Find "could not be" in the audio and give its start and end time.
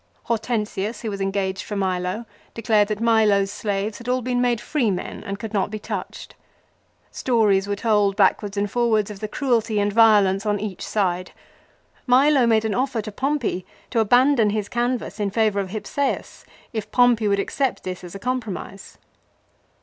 5.37-5.77